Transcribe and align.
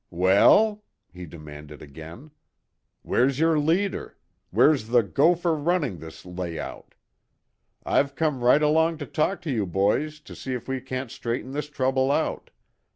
"Well?" 0.09 0.83
he 1.13 1.27
demanded 1.27 1.83
again. 1.83 2.31
"Where's 3.03 3.37
your 3.37 3.59
leader? 3.59 4.17
Where's 4.49 4.87
the 4.87 5.03
gopher 5.03 5.53
running 5.53 5.99
this 5.99 6.25
layout? 6.25 6.95
I've 7.85 8.15
come 8.15 8.43
right 8.43 8.63
along 8.63 8.97
to 8.97 9.05
talk 9.05 9.43
to 9.43 9.51
you 9.51 9.67
boys 9.67 10.19
to 10.21 10.35
see 10.35 10.53
if 10.53 10.67
we 10.67 10.81
can't 10.81 11.11
straighten 11.11 11.51
this 11.51 11.69
trouble 11.69 12.11
out. 12.11 12.49